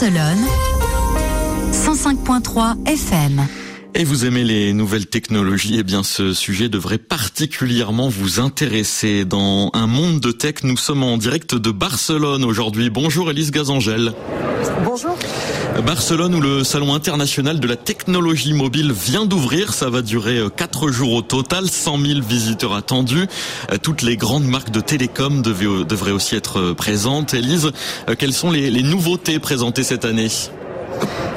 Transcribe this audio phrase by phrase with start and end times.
[0.00, 0.46] Barcelone,
[1.72, 3.59] 105.3 FM.
[3.94, 9.24] Et vous aimez les nouvelles technologies Eh bien, ce sujet devrait particulièrement vous intéresser.
[9.24, 12.88] Dans un monde de tech, nous sommes en direct de Barcelone aujourd'hui.
[12.88, 14.12] Bonjour Elise Gazangel.
[14.84, 15.18] Bonjour.
[15.84, 19.74] Barcelone où le salon international de la technologie mobile vient d'ouvrir.
[19.74, 23.26] Ça va durer euh, quatre jours au total, 100 000 visiteurs attendus.
[23.72, 27.34] Euh, toutes les grandes marques de télécom devraient aussi être euh, présentes.
[27.34, 27.72] Elise,
[28.18, 30.28] quelles sont les, les nouveautés présentées cette année?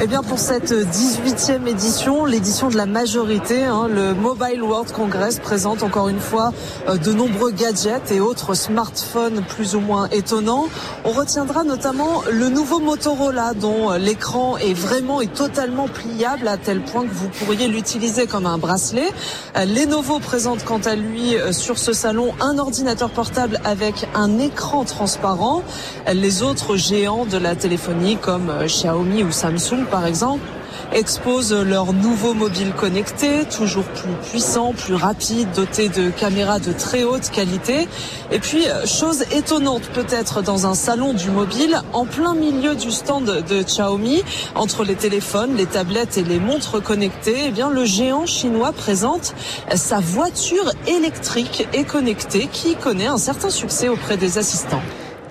[0.00, 5.40] Eh bien, pour cette 18e édition, l'édition de la majorité, hein, le Mobile World Congress
[5.40, 6.52] présente encore une fois
[6.88, 10.68] euh, de nombreux gadgets et autres smartphones plus ou moins étonnants.
[11.04, 16.58] On retiendra notamment le nouveau Motorola dont euh, l'écran est vraiment et totalement pliable à
[16.58, 19.10] tel point que vous pourriez l'utiliser comme un bracelet.
[19.56, 24.84] Euh, Lenovo présente quant à lui sur ce salon un ordinateur portable avec un écran
[24.84, 25.64] transparent.
[26.12, 30.44] Les autres géants de la téléphonie comme Xiaomi ou Samsung par exemple,
[30.92, 37.04] exposent leurs nouveaux mobiles connectés, toujours plus puissants, plus rapides, dotés de caméras de très
[37.04, 37.88] haute qualité.
[38.30, 42.90] Et puis, euh, chose étonnante peut-être dans un salon du mobile, en plein milieu du
[42.90, 44.22] stand de Xiaomi,
[44.54, 49.34] entre les téléphones, les tablettes et les montres connectées, eh bien, le géant chinois présente
[49.74, 54.82] sa voiture électrique et connectée qui connaît un certain succès auprès des assistants.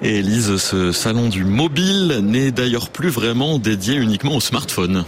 [0.03, 5.06] Et Elise, ce salon du mobile n'est d'ailleurs plus vraiment dédié uniquement aux smartphones.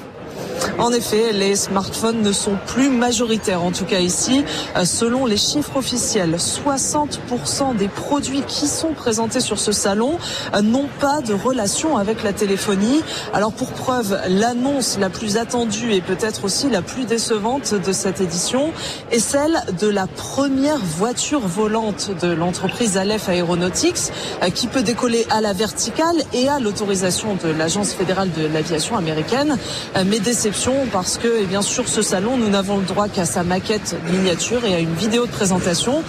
[0.77, 4.43] En effet, les smartphones ne sont plus majoritaires, en tout cas ici.
[4.75, 10.17] Euh, selon les chiffres officiels, 60% des produits qui sont présentés sur ce salon
[10.53, 13.01] euh, n'ont pas de relation avec la téléphonie.
[13.33, 18.21] Alors pour preuve, l'annonce la plus attendue et peut-être aussi la plus décevante de cette
[18.21, 18.71] édition
[19.11, 24.11] est celle de la première voiture volante de l'entreprise Aleph Aeronautics
[24.43, 28.97] euh, qui peut décoller à la verticale et à l'autorisation de l'Agence fédérale de l'aviation
[28.97, 29.57] américaine.
[30.05, 33.43] Mais déception parce que, eh bien, sur ce salon, nous n'avons le droit qu'à sa
[33.43, 36.03] maquette miniature et à une vidéo de présentation.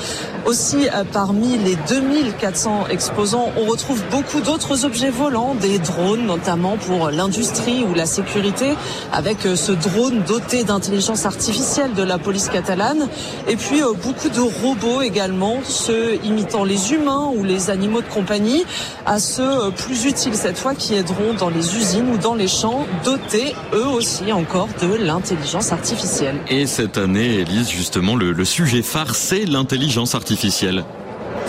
[0.47, 6.77] Aussi, euh, parmi les 2400 exposants, on retrouve beaucoup d'autres objets volants, des drones notamment
[6.77, 8.75] pour l'industrie ou la sécurité,
[9.12, 13.09] avec euh, ce drone doté d'intelligence artificielle de la police catalane,
[13.49, 18.09] et puis euh, beaucoup de robots également, ceux imitant les humains ou les animaux de
[18.09, 18.65] compagnie,
[19.07, 22.87] à ceux plus utiles cette fois qui aideront dans les usines ou dans les champs,
[23.05, 26.37] dotés eux aussi de l'intelligence artificielle.
[26.49, 30.84] Et cette année, Elise, justement, le, le sujet phare, c'est l'intelligence artificielle.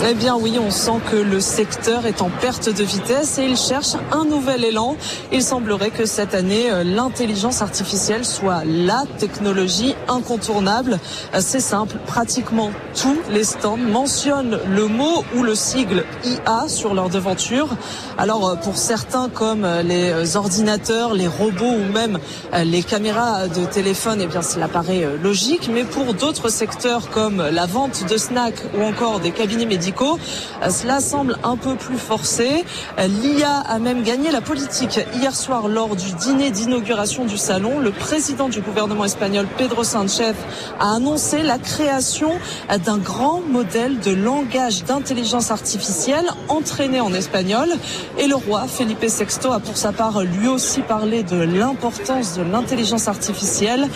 [0.09, 3.55] Eh bien oui, on sent que le secteur est en perte de vitesse et il
[3.55, 4.97] cherche un nouvel élan.
[5.31, 10.97] Il semblerait que cette année, euh, l'intelligence artificielle soit la technologie incontournable.
[11.35, 16.95] Euh, c'est simple, pratiquement tous les stands mentionnent le mot ou le sigle IA sur
[16.95, 17.69] leur devanture.
[18.17, 22.17] Alors euh, pour certains comme les ordinateurs, les robots ou même
[22.63, 27.67] les caméras de téléphone, eh bien cela paraît logique, mais pour d'autres secteurs comme la
[27.67, 32.63] vente de snacks ou encore des cabinets médicaux, euh, cela semble un peu plus forcé.
[32.99, 37.79] Euh, L'IA a même gagné la politique hier soir lors du dîner d'inauguration du salon.
[37.79, 40.33] Le président du gouvernement espagnol, Pedro Sánchez,
[40.79, 42.31] a annoncé la création
[42.71, 47.69] euh, d'un grand modèle de langage d'intelligence artificielle entraîné en espagnol.
[48.17, 52.43] Et le roi Felipe VI a pour sa part lui aussi parlé de l'importance de
[52.43, 53.87] l'intelligence artificielle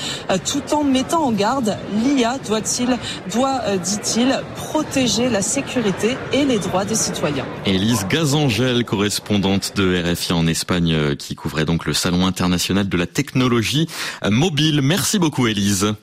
[0.46, 2.98] tout en mettant en garde l'IA doit-il,
[3.32, 5.85] doit, dit-il, protéger la sécurité
[6.34, 7.46] et les droits des citoyens.
[7.66, 12.98] Élise Gazangel, correspondante de RFI en Espagne, euh, qui couvrait donc le Salon international de
[12.98, 13.88] la technologie
[14.30, 14.82] mobile.
[14.82, 15.96] Merci beaucoup Élise.